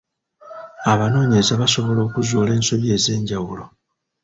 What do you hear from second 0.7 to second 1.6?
Abanoonyereza